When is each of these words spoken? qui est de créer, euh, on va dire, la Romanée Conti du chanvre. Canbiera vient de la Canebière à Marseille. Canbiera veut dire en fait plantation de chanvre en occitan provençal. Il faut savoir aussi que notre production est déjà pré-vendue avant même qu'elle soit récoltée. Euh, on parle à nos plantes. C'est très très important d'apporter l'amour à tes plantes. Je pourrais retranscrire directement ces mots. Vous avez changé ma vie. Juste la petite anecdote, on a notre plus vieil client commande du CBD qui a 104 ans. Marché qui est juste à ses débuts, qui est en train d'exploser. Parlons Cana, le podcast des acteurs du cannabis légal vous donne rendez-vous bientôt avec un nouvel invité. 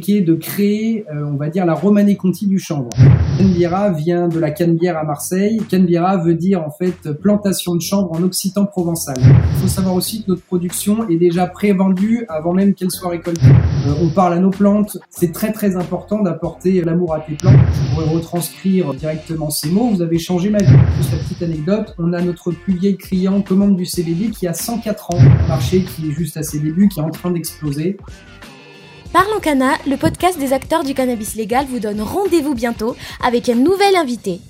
qui 0.00 0.16
est 0.16 0.20
de 0.20 0.34
créer, 0.34 1.04
euh, 1.12 1.24
on 1.24 1.36
va 1.36 1.48
dire, 1.48 1.66
la 1.66 1.74
Romanée 1.74 2.16
Conti 2.16 2.46
du 2.46 2.58
chanvre. 2.58 2.90
Canbiera 3.38 3.90
vient 3.90 4.28
de 4.28 4.38
la 4.38 4.50
Canebière 4.50 4.96
à 4.96 5.04
Marseille. 5.04 5.60
Canbiera 5.70 6.16
veut 6.16 6.34
dire 6.34 6.62
en 6.62 6.70
fait 6.70 7.12
plantation 7.12 7.74
de 7.74 7.82
chanvre 7.82 8.12
en 8.12 8.22
occitan 8.22 8.64
provençal. 8.64 9.16
Il 9.18 9.60
faut 9.60 9.68
savoir 9.68 9.94
aussi 9.94 10.22
que 10.22 10.30
notre 10.30 10.42
production 10.42 11.08
est 11.08 11.16
déjà 11.16 11.46
pré-vendue 11.46 12.26
avant 12.28 12.52
même 12.52 12.74
qu'elle 12.74 12.90
soit 12.90 13.10
récoltée. 13.10 13.46
Euh, 13.86 13.94
on 14.02 14.08
parle 14.08 14.34
à 14.34 14.38
nos 14.38 14.50
plantes. 14.50 14.98
C'est 15.10 15.32
très 15.32 15.52
très 15.52 15.76
important 15.76 16.22
d'apporter 16.22 16.82
l'amour 16.82 17.14
à 17.14 17.20
tes 17.20 17.34
plantes. 17.34 17.58
Je 17.72 17.94
pourrais 17.94 18.14
retranscrire 18.14 18.94
directement 18.94 19.50
ces 19.50 19.70
mots. 19.70 19.90
Vous 19.90 20.02
avez 20.02 20.18
changé 20.18 20.50
ma 20.50 20.58
vie. 20.58 20.76
Juste 20.96 21.12
la 21.12 21.18
petite 21.18 21.42
anecdote, 21.42 21.94
on 21.98 22.12
a 22.12 22.20
notre 22.20 22.50
plus 22.50 22.74
vieil 22.74 22.96
client 22.96 23.42
commande 23.42 23.76
du 23.76 23.86
CBD 23.86 24.30
qui 24.30 24.46
a 24.46 24.54
104 24.54 25.14
ans. 25.14 25.18
Marché 25.48 25.82
qui 25.82 26.08
est 26.10 26.12
juste 26.12 26.36
à 26.36 26.42
ses 26.42 26.58
débuts, 26.58 26.88
qui 26.88 27.00
est 27.00 27.02
en 27.02 27.10
train 27.10 27.30
d'exploser. 27.30 27.96
Parlons 29.14 29.38
Cana, 29.38 29.78
le 29.86 29.96
podcast 29.96 30.40
des 30.40 30.52
acteurs 30.52 30.82
du 30.82 30.92
cannabis 30.92 31.36
légal 31.36 31.66
vous 31.66 31.78
donne 31.78 32.00
rendez-vous 32.00 32.56
bientôt 32.56 32.96
avec 33.22 33.48
un 33.48 33.54
nouvel 33.54 33.94
invité. 33.94 34.40